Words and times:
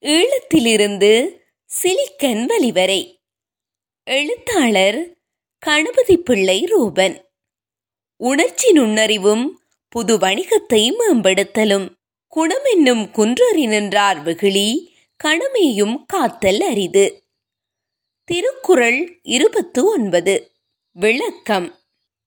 ஈழத்திலிருந்து 0.00 1.38
silicon 1.64 2.72
வரை. 2.72 3.22
எழுத்தாளர் 4.04 5.16
கணபதி 5.58 6.16
பிள்ளை 6.16 6.64
ரூபன். 6.64 7.30
உணர்ச்சி 8.16 8.72
நுண்ணறிவும் 8.72 9.46
புது 9.88 10.18
வணிகத்தை 10.18 10.92
மேம்படுத்தலும். 10.92 11.88
குணம் 12.28 12.64
என்னும் 12.64 13.10
குன்றறி 13.10 13.66
நின்றார் 13.66 14.22
வெகுளி 14.22 14.96
கணமேயும் 15.24 16.04
காத்தல் 16.06 16.60
அரிது. 16.60 17.24
திருக்குறள் 18.24 19.18
இருபத்து 19.22 19.84
ஒன்பது. 19.84 20.52
விளக்கம். 20.92 21.78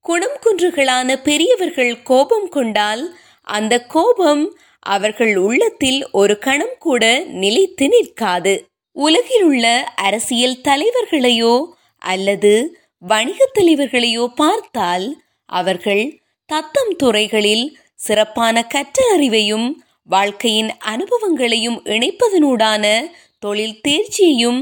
குணம் 0.01 0.37
குன்றுகளான 0.43 1.15
பெரியவர்கள் 1.23 2.03
கோபம் 2.03 2.49
கொண்டால் 2.49 3.17
அந்த 3.41 3.85
கோபம் 3.85 4.57
அவர்கள் 4.81 5.35
உள்ளத்தில் 5.35 6.11
ஒரு 6.11 6.39
கணம் 6.39 6.75
கூட 6.79 7.19
நிலைத்து 7.19 7.87
நிற்காது. 7.87 8.67
உலகிலுள்ள 8.91 9.93
அரசியல் 9.95 10.61
தலைவர்களையோ 10.63 11.65
அல்லது 11.97 12.77
வணிகத் 13.07 13.57
தலைவர்களையோ 13.59 14.27
பார்த்தால் 14.27 15.21
அவர்கள் 15.45 16.21
தத்தம் 16.45 16.95
துறைகளில் 16.97 17.77
சிறப்பான 17.95 18.63
கற்றல் 18.63 19.19
அறிவையும் 19.19 19.71
வாழ்க்கையின் 20.03 20.71
அனுபவங்களையும் 20.77 21.81
இணைப்பதனூடான 21.83 23.11
தொழில் 23.39 23.79
தேர்ச்சியையும் 23.87 24.61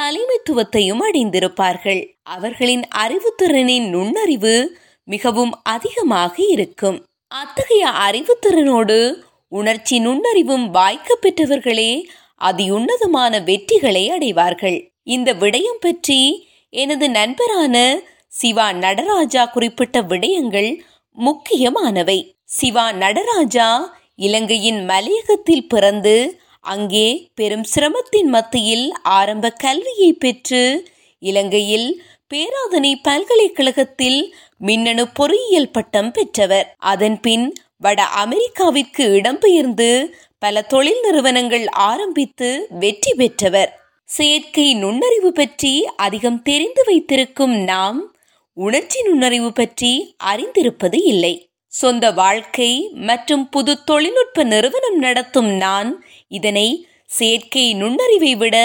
தலைமைத்துவத்தையும் 0.00 1.02
அடைந்திருப்பார்கள். 1.12 2.14
அவர்களின் 2.22 2.82
அறிவுத்திறனின் 2.96 3.88
நுண்ணறிவு 3.88 4.78
மிகவும் 5.04 5.60
அதிகமாக 5.62 6.42
இருக்கும். 6.48 7.04
அத்தகைய 7.28 7.88
அறிவுத்திறனோடு 7.88 9.26
உணர்ச்சி 9.52 9.96
நுண்ணறிவும் 10.00 10.66
வாய்க்க 10.70 11.16
பெற்றவர்களே 11.20 11.90
அதியுன்னதமான 12.40 13.40
வெற்றிகளை 13.44 14.04
அடைவார்கள். 14.10 14.78
இந்த 15.02 15.32
விடயம் 15.32 15.80
பற்றி 15.80 16.20
எனது 16.72 17.06
நண்பரான 17.10 17.76
சிவா 18.32 18.66
நடராஜா 18.72 19.42
குறிப்பிட்ட 19.46 20.02
விடயங்கள் 20.02 20.70
முக்கியமானவை. 21.18 22.18
சிவா 22.44 22.92
நடராஜா 22.92 23.68
இலங்கையின் 24.16 24.80
மலையகத்தில் 24.84 25.66
பிறந்து 25.66 26.16
அங்கே 26.64 27.08
பெரும் 27.34 27.64
சிரமத்தின் 27.64 28.28
மத்தியில் 28.28 28.86
ஆரம்ப 29.18 29.50
கல்வியை 29.64 30.12
பெற்று 30.12 30.62
இலங்கையில் 31.22 31.88
பேராதனை 32.34 32.92
பல்கலைக்கழகத்தில் 33.02 34.20
மின்னணு 34.58 35.04
பொறியியல் 35.08 35.70
பட்டம் 35.70 36.10
பெற்றவர். 36.10 36.66
அதன்பின் 36.76 37.46
வட 37.80 38.00
அமெரிக்காவிற்கு 38.22 39.04
இடம்பெயர்ந்து 39.18 39.90
பல 40.38 40.62
தொழில் 40.62 41.02
நிறுவனங்கள் 41.02 41.66
ஆரம்பித்து 41.88 42.48
வெற்றி 42.78 43.12
பெற்றவர். 43.14 43.70
செயற்கை 44.08 44.66
நுண்ணறிவு 44.74 45.30
பற்றி 45.32 45.72
அதிகம் 45.96 46.40
தெரிந்து 46.42 46.82
வைத்திருக்கும் 46.84 47.54
நாம் 47.64 47.98
உணர்ச்சி 48.56 49.00
நுண்ணறிவு 49.02 49.50
பற்றி 49.52 49.92
அறிந்திருப்பது 50.24 50.98
இல்லை. 51.04 51.34
சொந்த 51.72 52.04
வாழ்க்கை 52.12 52.70
மற்றும் 53.08 53.44
புது 53.48 53.72
தொழில்நுட்ப 53.84 54.44
நிறுவனம் 54.44 54.98
நடத்தும் 54.98 55.50
நான் 55.56 55.90
இதனை 56.28 56.68
செயற்கை 57.08 57.66
நுண்ணறிவை 57.74 58.32
விட 58.36 58.56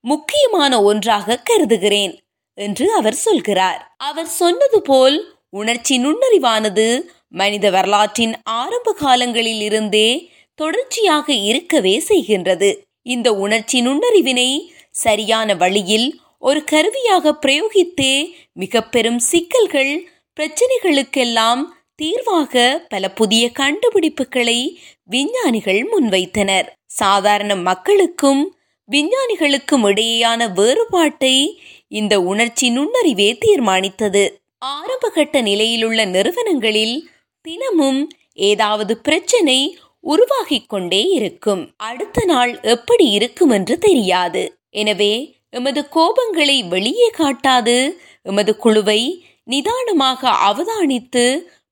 முக்கியமான 0.00 0.72
ஒன்றாக 0.82 1.40
கருதுகிறேன் 1.44 2.14
என்று 2.58 2.86
அவர் 2.92 3.18
சொல்கிறார். 3.26 3.80
அவர் 4.00 4.30
சொன்னது 4.40 4.78
போல் 4.82 5.16
உணர்ச்சி 5.50 5.94
நுண்ணறிவானது 5.98 6.86
மனித 7.30 7.70
வரலாற்றின் 7.70 8.34
ஆரம்ப 8.42 8.92
காலங்களில் 8.92 9.60
இருந்தே 9.60 10.08
தொடர்ச்சியாக 10.54 11.32
இருக்கவே 11.32 12.02
செய்கின்றது. 12.08 12.70
இந்த 13.02 13.28
உணர்ச்சி 13.34 13.80
நுண்ணறிவினை 13.80 14.72
சரியான 14.90 15.54
வழியில் 15.54 16.08
ஒரு 16.38 16.60
கருவியாக 16.64 17.32
பிரயோகித்தே 17.46 18.14
மிக 18.52 18.82
பெரும் 18.82 19.18
சிக்கல்கள் 19.18 19.92
பிரச்சனைகளுக்கெல்லாம் 20.36 21.62
தீர்வாக 21.94 22.84
பல 22.88 23.04
புதிய 23.10 23.50
கண்டுபிடிப்புகளை 23.58 24.58
விஞ்ஞானிகள் 25.04 25.80
முன்வைத்தனர். 25.92 26.68
சாதாரண 26.86 27.56
மக்களுக்கும் 27.56 28.42
விஞ்ஞானிகளுக்கும் 28.88 29.84
இடையேயான 29.84 30.46
வேறுபாட்டை 30.52 31.36
இந்த 31.88 32.14
உணர்ச்சி 32.20 32.66
நுண்ணறிவே 32.70 33.28
தீர்மானித்தது. 33.38 34.24
ஆரம்பகட்ட 34.58 35.36
நிலையிலுள்ள 35.40 36.00
நிறுவனங்களில் 36.04 36.96
தினமும் 37.42 38.00
ஏதாவது 38.34 38.96
பிரச்சனை 38.96 39.58
உருவாகிக் 40.00 40.68
கொண்டே 40.68 41.02
இருக்கும். 41.18 41.62
அடுத்த 41.76 42.24
நாள் 42.24 42.52
எப்படி 42.60 43.06
இருக்கும் 43.10 43.50
என்று 43.50 43.78
தெரியாது. 43.78 44.42
எனவே 44.70 45.14
எமது 45.50 45.80
கோபங்களை 45.94 46.68
வெளியே 46.68 47.10
காட்டாது 47.10 47.76
எமது 48.22 48.56
குழுவை 48.56 49.00
நிதானமாக 49.44 50.30
அவதானித்து 50.48 51.24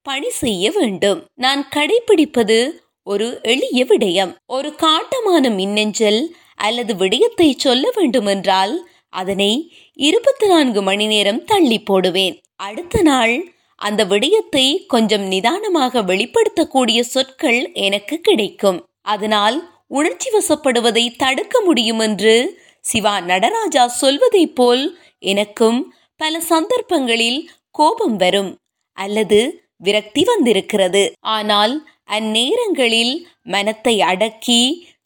பணி 0.02 0.30
செய்ய 0.30 0.70
வேண்டும். 0.70 1.20
நான் 1.34 1.62
கடைபிடிப்பது 1.76 2.58
ஒரு 3.02 3.40
எளிய 3.42 3.84
விடயம். 3.84 4.32
ஒரு 4.46 4.74
காட்டமான 4.76 5.54
மின்னஞ்சல் 5.54 6.20
அல்லது 6.54 6.96
விடயத்தை 6.96 7.54
சொல்ல 7.56 7.90
வேண்டுமென்றால் 7.94 8.74
அதனை 9.08 9.52
இருபத்தி 9.92 10.46
நான்கு 10.46 10.80
மணி 10.82 11.06
நேரம் 11.06 11.44
தள்ளி 11.44 11.78
போடுவேன். 11.80 12.34
அடுத்த 12.56 13.02
நாள் 13.02 13.34
அந்த 13.78 14.04
விடயத்தை 14.04 14.86
கொஞ்சம் 14.86 15.22
நிதானமாக 15.22 16.02
வெளிப்படுத்தக்கூடிய 16.02 17.00
சொற்கள் 17.00 17.72
எனக்கு 17.72 18.20
கிடைக்கும். 18.20 18.78
அதனால் 19.02 19.70
உணர்ச்சி 19.86 20.28
வசப்படுவதை 20.30 21.16
தடுக்க 21.16 21.60
முடியும் 21.60 21.98
என்று 21.98 22.34
சிவா 22.80 23.20
நடராஜா 23.20 23.88
சொல்வதைப் 23.88 24.54
போல் 24.54 24.98
எனக்கும் 25.18 25.94
பல 26.16 26.40
சந்தர்ப்பங்களில் 26.40 27.40
கோபம் 27.70 28.16
வரும் 28.16 28.56
அல்லது 28.92 29.40
விரக்தி 29.76 30.22
வந்திருக்கிறது. 30.24 31.02
ஆனால் 31.20 31.74
அந்நேரங்களில் 32.08 33.14
மனத்தை 33.42 34.00
அடக்கி 34.00 34.60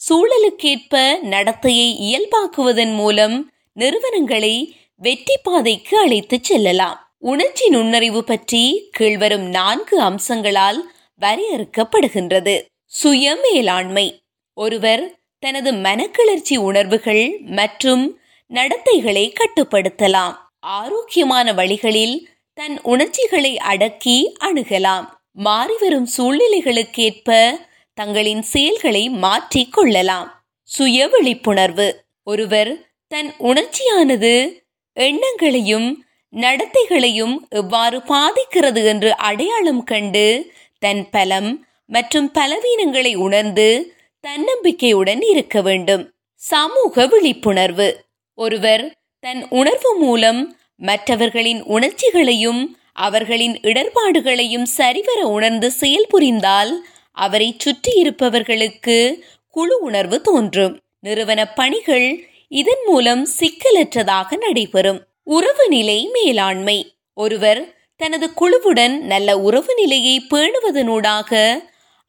சூழலுக்கேற்ப 0.09 0.95
நடத்தையை 1.31 1.89
இயல்பாக்குவதன் 2.07 2.95
மூலம் 2.95 3.37
நிறுவனங்களை 3.73 4.55
வெற்றி 5.01 5.37
பாதைக்கு 5.43 5.95
அழைத்துச் 5.99 6.45
செல்லலாம். 6.45 6.99
உணர்ச்சி 7.23 7.69
நுண்ணறிவு 7.69 8.25
பற்றி 8.25 8.91
கீழ்வரும் 8.99 9.49
நான்கு 9.49 10.01
அம்சங்களால் 10.01 10.93
வரையறுக்கப்படுகின்றது. 11.21 12.65
சுய 12.87 13.39
மேலாண்மை 13.43 14.23
ஒருவர் 14.55 15.19
தனது 15.39 15.73
மனக்கிளர்ச்சி 15.73 16.57
உணர்வுகள் 16.57 17.39
மற்றும் 17.45 18.19
நடத்தைகளை 18.51 19.35
கட்டுப்படுத்தலாம். 19.35 20.35
ஆரோக்கியமான 20.61 21.53
வழிகளில் 21.53 22.29
தன் 22.55 22.81
உணர்ச்சிகளை 22.83 23.59
அடக்கி 23.59 24.35
அணுகலாம். 24.41 25.07
மாறிவரும் 25.45 26.07
சூழ்நிலைகளுக்கேற்ப 26.17 27.51
தங்களின் 27.95 28.43
செயல்களை 28.43 29.09
மாற்றிக் 29.09 29.73
கொள்ளலாம். 29.73 30.45
சுய 30.63 31.09
விழிப்புணர்வு 31.09 32.05
ஒருவர் 32.23 32.91
தன் 33.09 33.35
உணர்ச்சியானது 33.39 34.65
எண்ணங்களையும் 34.93 36.05
நடத்தைகளையும் 36.37 37.37
எவ்வாறு 37.49 38.03
பாதிக்கிறது 38.03 38.85
என்று 38.85 39.17
அடையாளம் 39.17 39.85
கண்டு 39.85 40.53
தன் 40.79 41.11
பலம் 41.11 41.67
மற்றும் 41.87 42.31
பலவீனங்களை 42.35 43.15
உணர்ந்து 43.15 43.95
தன்னம்பிக்கையுடன் 44.21 45.23
இருக்க 45.23 45.61
வேண்டும். 45.61 46.11
சமூக 46.35 47.07
விழிப்புணர்வு. 47.07 48.05
ஒருவர் 48.35 48.97
தன் 49.21 49.47
உணர்வு 49.49 49.95
மூலம் 49.95 50.57
மற்றவர்களின் 50.77 51.63
உணர்ச்சிகளையும் 51.63 52.77
அவர்களின் 52.93 53.61
இடர்பாடுகளையும் 53.61 54.63
சரிவர 54.63 55.27
உணர்ந்து 55.27 55.73
செயல்புரிந்தால் 55.81 56.73
அவரை 57.13 57.55
சுற்றி 57.59 57.93
இருப்பவர்களுக்கு 57.95 59.25
குழு 59.49 59.79
உணர்வு 59.81 60.21
தோன்றும். 60.21 60.81
நிறுவன 61.01 61.53
பணிகள் 61.53 62.29
இதன் 62.49 62.83
மூலம் 62.87 63.29
சிக்கலற்றதாக 63.41 64.37
நடைபெறும். 64.37 65.07
உறவு 65.27 65.65
நிலை 65.69 65.99
மேலாண்மை. 66.13 66.79
ஒருவர் 67.15 67.61
தனது 68.01 68.27
குழுவுடன் 68.41 68.95
நல்ல 69.03 69.39
உறவு 69.39 69.73
நிலையை 69.75 70.17
பேணுவதனூடாக 70.31 71.31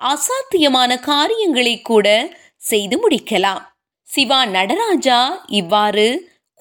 அசாத்தியமான 0.02 0.92
காரியங்களை 1.00 1.82
கூட 1.82 2.08
செய்து 2.62 2.96
முடிக்கலாம். 3.04 3.62
சிவா 4.08 4.46
நடராஜா 4.46 5.46
இவ்வாறு 5.48 6.08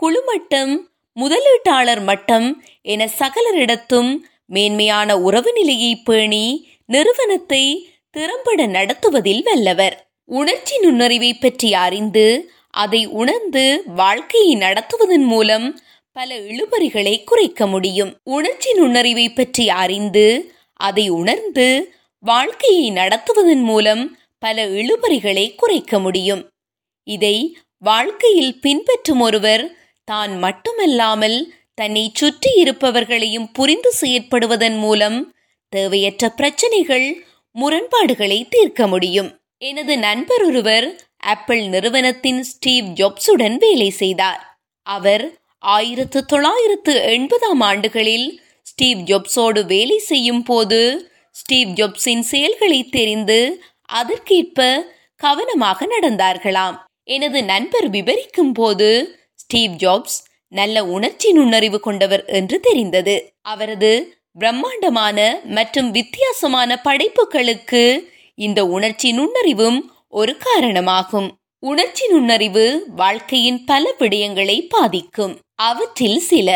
குழு 0.00 0.20
மட்டம் 0.26 0.72
முதலீட்டாளர் 1.16 2.02
மட்டம் 2.04 2.64
என 2.82 3.08
சகலரிடத்தும் 3.18 4.10
மேன்மையான 4.46 5.18
உறவு 5.18 5.50
நிலையை 5.52 5.92
பேணி 5.96 6.44
நிறுவனத்தை 6.86 7.64
திறம்பட 8.10 8.66
நடத்துவதில் 8.66 9.42
வல்லவர். 9.42 9.96
உணர்ச்சி 10.24 10.74
நுண்ணறிவை 10.78 11.32
பற்றி 11.34 11.74
அறிந்து 11.74 12.26
அதை 12.70 13.00
உணர்ந்து 13.06 13.64
வாழ்க்கையை 13.96 14.52
நடத்துவதன் 14.56 15.26
மூலம் 15.32 15.66
பல 16.12 16.38
இழுபறிகளை 16.38 17.24
குறைக்க 17.24 17.66
முடியும். 17.66 18.20
உணர்ச்சி 18.24 18.72
நுண்ணறிவை 18.72 19.34
பற்றி 19.34 19.70
அறிந்து 19.70 20.54
அதை 20.74 21.08
உணர்ந்து 21.08 21.94
வாழ்க்கையை 22.18 22.92
நடத்துவதன் 22.92 23.62
மூலம் 23.62 24.18
பல 24.38 24.66
இழுபறிகளை 24.66 25.54
குறைக்க 25.54 25.98
முடியும். 25.98 26.42
இதை 27.04 27.36
வாழ்க்கையில் 27.78 28.60
பின்பற்றும் 28.60 29.20
ஒருவர் 29.20 29.64
தான் 30.04 30.38
மட்டுமல்லாமல் 30.38 31.38
தன்னை 31.74 32.10
சுற்றி 32.14 32.50
இருப்பவர்களையும் 32.62 33.48
புரிந்து 33.52 33.92
செயற்படுவதன் 34.00 34.78
மூலம் 34.78 35.34
தேவையற்ற 35.68 36.28
பிரச்சனைகள் 36.28 37.06
முரண்பாடுகளை 37.56 38.48
தீர்க்க 38.48 38.86
முடியும். 38.86 39.30
எனது 39.58 39.98
நண்பர் 39.98 40.42
ஒருவர் 40.42 40.86
ஆப்பிள் 41.18 41.62
நிறுவனத்தின் 41.66 42.42
ஸ்டீவ் 42.42 42.84
ஜாப்ஸுடன் 42.84 43.56
வேலை 43.56 43.90
செய்தார். 43.90 44.42
அவர் 44.86 45.24
ஆயிரத்து 45.62 46.24
தொள்ளாயிரத்து 46.24 46.94
எண்பதாம் 47.06 47.60
ஆண்டுகளில் 47.60 48.40
ஸ்டீவ் 48.62 48.98
ஜொப்ஸோடு 48.98 49.66
வேலை 49.66 49.98
செய்யும் 49.98 50.42
போது 50.42 50.78
ஸ்டீவ் 51.30 51.68
ஜொப்ஸின் 51.68 52.20
செயல்களை 52.20 52.88
தெரிந்து 52.88 53.64
அதற்கேற்ப 53.84 54.86
கவனமாக 55.16 55.86
நடந்தார்களாம். 55.86 56.76
எனது 57.04 57.44
நண்பர் 57.44 57.90
விவரிக்கும் 57.90 58.52
போது 58.52 59.18
ஸ்டீவ் 59.34 59.72
ஜாப்ஸ் 59.72 60.18
நல்ல 60.48 60.84
உணர்ச்சி 60.84 61.32
நுண்ணறிவு 61.32 61.80
கொண்டவர் 61.80 62.24
என்று 62.24 62.60
தெரிந்தது. 62.60 63.34
அவரது 63.42 63.92
பிரம்மாண்டமான 64.38 65.40
மற்றும் 65.44 65.90
வித்தியாசமான 65.90 66.80
படைப்புகளுக்கு 66.84 68.12
இந்த 68.34 68.66
உணர்ச்சி 68.66 69.12
நுண்ணறிவும் 69.12 69.80
ஒரு 70.08 70.36
காரணமாகும். 70.36 71.30
உணர்ச்சி 71.58 72.06
நுண்ணறிவு 72.08 72.84
வாழ்க்கையின் 72.96 73.64
பல 73.64 73.94
விடயங்களை 73.98 74.66
பாதிக்கும். 74.68 75.40
அவற்றில் 75.62 76.18
சில. 76.18 76.48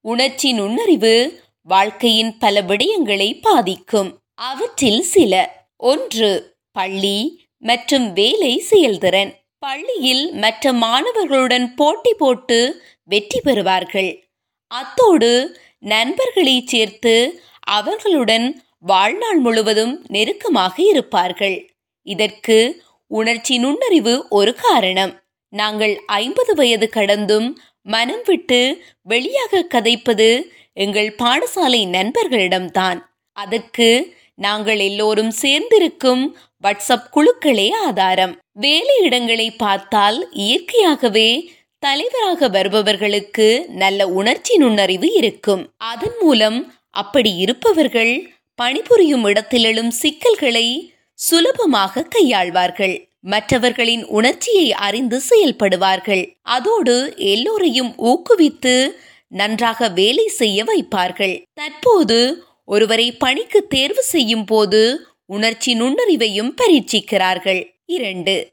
உணர்ச்சி 0.00 0.52
நுண்ணறிவு 0.52 1.42
வாழ்க்கையின் 1.62 2.38
பல 2.38 2.62
விடயங்களை 2.62 3.38
பாதிக்கும். 3.42 4.10
அவற்றில் 4.34 5.02
சில. 5.02 5.32
ஒன்று 5.76 6.56
பள்ளி 6.72 7.46
மற்றும் 7.58 8.12
வேலை 8.12 8.58
செயல்திறன். 8.58 9.32
பள்ளியில் 9.58 10.32
மற்ற 10.32 10.72
மாணவர்களுடன் 10.72 11.66
போட்டி 11.76 12.14
போட்டு 12.14 12.82
வெற்றி 13.02 13.40
பெறுவார்கள். 13.40 14.22
அத்தோடு 14.66 15.60
நண்பர்களை 15.78 16.62
சேர்த்து 16.66 17.42
அவர்களுடன் 17.60 18.62
வாழ்நாள் 18.78 19.38
முழுவதும் 19.38 20.04
நெருக்கமாக 20.08 20.82
இருப்பார்கள். 20.82 21.70
இதற்கு 22.02 22.84
உணர்ச்சி 23.06 23.58
நுண்ணறிவு 23.58 24.26
ஒரு 24.28 24.54
காரணம். 24.54 25.20
நாங்கள் 25.48 26.02
ஐம்பது 26.06 26.54
வயது 26.54 26.88
கடந்தும் 26.88 27.60
மனம் 27.86 28.22
விட்டு 28.24 28.60
வெளியாக 29.08 29.62
கதைப்பது 29.74 30.28
எங்கள் 30.72 31.14
பாடசாலை 31.18 31.82
நண்பர்களிடம்தான். 31.86 32.98
அதற்கு 33.32 34.14
நாங்கள் 34.34 34.78
எல்லோரும் 34.78 35.32
சேர்ந்திருக்கும் 35.42 36.36
வாட்ஸ்அப் 36.62 37.06
குழுக்களே 37.14 37.68
ஆதாரம். 37.84 38.34
வேலையிடங்களை 38.60 39.48
பார்த்தால் 39.56 40.28
இயற்கையாகவே 40.32 41.52
தலைவராக 41.78 42.48
வருபவர்களுக்கு 42.48 43.64
நல்ல 43.68 44.08
உணர்ச்சி 44.08 44.56
நுண்ணறிவு 44.56 45.12
இருக்கும். 45.12 45.72
அதன் 45.76 46.16
மூலம் 46.20 46.74
அப்படி 46.90 47.36
இருப்பவர்கள் 47.36 48.14
பணிபுரியும் 48.54 49.24
இடத்தில் 49.24 49.64
எழும் 49.64 49.90
சிக்கல்களை 49.90 50.94
சுலபமாக 51.14 52.06
கையாள்வார்கள். 52.14 53.08
மற்றவர்களின் 53.26 54.04
உணர்ச்சியை 54.06 54.72
அறிந்து 54.72 55.22
செயல்படுவார்கள். 55.30 56.38
அதோடு 56.42 57.14
எல்லோரையும் 57.16 57.94
ஊக்குவித்து 57.98 58.90
நன்றாக 59.28 59.88
வேலை 59.88 60.26
செய்ய 60.26 60.64
வைப்பார்கள். 60.64 61.42
தற்போது 61.54 62.44
ஒருவரை 62.64 63.12
பணிக்கு 63.12 63.66
தேர்வு 63.66 64.02
செய்யும் 64.02 64.44
போது 64.44 65.06
உணர்ச்சி 65.26 65.74
நுண்ணறிவையும் 65.80 66.54
பரீட்சிக்கிறார்கள். 66.62 67.74
இரண்டு 67.86 68.50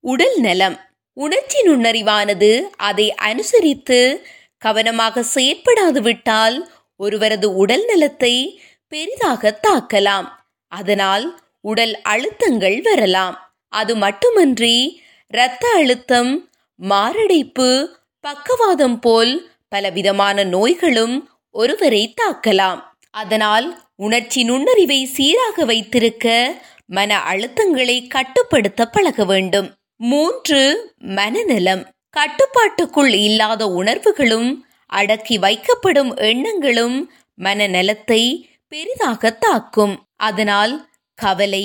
உடல் 0.00 0.36
நலம். 0.36 0.80
உணர்ச்சி 1.12 1.60
நுண்ணறிவானது 1.68 2.60
அதை 2.76 3.14
அனுசரித்து 3.14 4.26
கவனமாக 4.58 5.24
செயற்படாது 5.34 6.00
விட்டால் 6.00 6.70
ஒருவரது 6.96 7.54
உடல் 7.54 7.84
நலத்தை 7.84 8.60
பெரிதாக 8.88 9.60
தாக்கலாம். 9.68 10.28
அதனால் 10.68 11.40
உடல் 11.60 12.00
அழுத்தங்கள் 12.08 12.82
வரலாம். 12.82 13.45
அது 13.80 13.92
மட்டுமன்றி 13.96 14.76
இரத்த 15.32 15.64
அழுத்தம் 15.74 16.32
மாரடைப்பு 16.80 17.70
பக்கவாதம் 18.24 18.98
போல் 19.00 19.32
பலவிதமான 19.72 20.44
நோய்களும் 20.54 21.16
ஒருவரை 21.54 22.02
தாக்கலாம். 22.20 22.80
அதனால் 23.14 23.66
உணர்ச்சி 23.96 24.40
நுண்ணறிவை 24.44 25.00
சீராக 25.16 25.64
வைத்திருக்க 25.64 26.26
மன 26.96 27.18
அழுத்தங்களை 27.30 27.96
கட்டுப்படுத்த 28.06 28.80
பழக 28.86 29.24
வேண்டும். 29.24 29.68
மூன்று 30.00 30.60
மனநலம். 31.18 31.82
கட்டுப்பாட்டுக்குள் 32.16 33.12
இல்லாத 33.26 33.62
உணர்வுகளும் 33.80 34.50
அடக்கி 34.92 35.36
வைக்கப்படும் 35.38 36.12
எண்ணங்களும் 36.30 36.96
மனநலத்தை 37.38 38.22
பெரிதாக 38.72 39.30
தாக்கும். 39.44 39.94
அதனால் 40.28 40.74
கவலை 41.18 41.64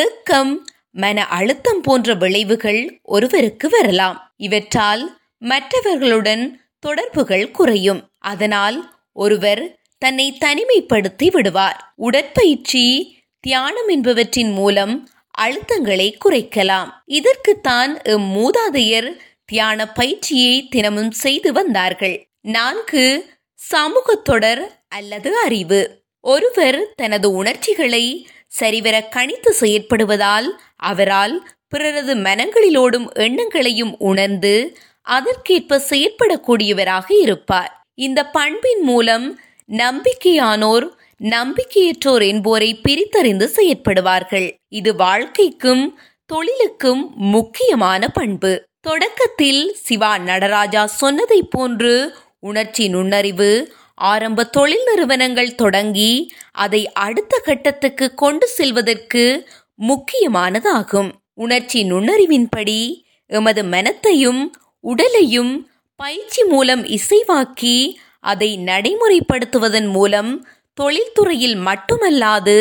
ஏக்கம் 0.00 0.52
மன 0.92 1.24
அழுத்தம் 1.26 1.80
போன்ற 1.80 2.14
விளைவுகள் 2.14 3.00
ஒருவருக்கு 3.02 3.68
வரலாம். 3.68 4.34
இவற்றால் 4.36 5.02
மற்றவர்களுடன் 5.38 6.60
தொடர்புகள் 6.78 7.50
குறையும். 7.50 8.02
அதனால் 8.18 8.78
ஒருவர் 9.12 9.62
தன்னை 9.98 10.26
தனிமைப்படுத்தி 10.44 11.30
விடுவார். 11.30 11.92
உடற்பயிற்சி 11.96 12.84
தியானம் 13.40 13.88
என்பவற்றின் 13.88 14.52
மூலம் 14.52 15.08
அழுத்தங்களை 15.38 16.16
குறைக்கலாம். 16.24 16.88
இதற்குத்தான் 17.06 17.92
மூதாதையர் 18.34 19.10
தியான 19.44 19.92
பயிற்சியை 19.92 20.68
தினமும் 20.68 21.10
செய்து 21.10 21.52
வந்தார்கள். 21.52 22.16
நான்கு 22.40 23.04
சமூக 23.54 24.14
தொடர் 24.14 24.84
அல்லது 24.88 25.36
அறிவு. 25.36 25.80
ஒருவர் 26.20 26.92
தனது 26.96 27.30
உணர்ச்சிகளை 27.30 28.26
சரிவர 28.58 28.96
கணித்து 29.16 29.50
செயற்படுவதால் 29.60 30.48
அவரால் 30.90 31.36
பிறரது 31.68 32.14
மனங்களிலோடும் 32.26 33.06
எண்ணங்களையும் 33.26 33.94
உணர்ந்து 34.10 34.54
அதற்கேற்ப 35.06 35.78
செயற்படக்கூடியவராக 35.90 37.06
இருப்பார். 37.20 37.70
இந்த 37.98 38.20
பண்பின் 38.36 38.82
மூலம் 38.82 39.26
நம்பிக்கையானோர் 39.68 40.86
நம்பிக்கையற்றோர் 41.20 42.24
என்போரை 42.32 42.70
பிரித்தறிந்து 42.86 43.46
செயற்படுவார்கள். 43.56 44.48
இது 44.80 44.90
வாழ்க்கைக்கும் 44.96 45.84
தொழிலுக்கும் 46.30 47.02
முக்கியமான 47.34 48.08
பண்பு. 48.08 48.52
தொடக்கத்தில் 48.80 49.62
சிவா 49.86 50.12
நடராஜா 50.28 50.82
சொன்னதை 51.00 51.40
போன்று 51.54 51.92
உணர்ச்சி 52.48 52.84
நுண்ணறிவு 52.88 53.50
ஆரம்ப 54.10 54.44
தொழில் 54.56 54.84
நிறுவனங்கள் 54.88 55.54
தொடங்கி 55.54 56.12
அதை 56.64 56.82
அடுத்த 57.06 57.40
கட்டத்துக்கு 57.44 58.06
கொண்டு 58.14 58.46
செல்வதற்கு 58.46 59.24
முக்கியமானதாகும். 59.80 61.10
உணர்ச்சி 61.34 61.80
நுண்ணறிவின்படி 61.92 62.80
எமது 63.30 63.62
மனத்தையும் 63.64 64.40
உடலையும் 64.84 65.52
பயிற்சி 66.00 66.42
மூலம் 66.44 66.82
இசைவாக்கி 66.96 67.76
அதை 68.24 68.50
நடைமுறைப்படுத்துவதன் 68.64 69.88
மூலம் 69.88 70.32
தொழில்துறையில் 70.80 71.58
மட்டுமல்லாது 71.68 72.58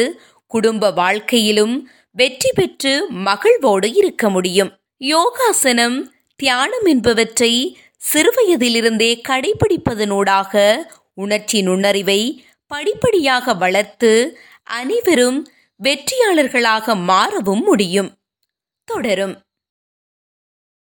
குடும்ப 0.51 0.91
வாழ்க்கையிலும் 0.91 1.75
வெற்றி 2.19 2.51
பெற்று 2.55 2.93
மகிழ்வோடு 3.27 3.87
இருக்க 3.93 4.23
முடியும். 4.29 4.71
யோகாசனம் 5.03 5.97
தியானம் 6.39 6.87
என்பவற்றை 6.93 7.53
சிறுவயதிலிருந்தே 8.01 9.11
கடைபிடிப்பதனூடாக 9.29 10.53
உணர்ச்சி 11.13 11.61
நுண்ணறிவை 11.61 12.45
படிப்படியாக 12.67 13.53
வளர்த்து 13.53 14.39
அனைவரும் 14.63 15.47
வெற்றியாளர்களாக 15.83 16.95
மாறவும் 16.95 17.63
முடியும். 17.63 18.17
தொடரும். 18.83 19.41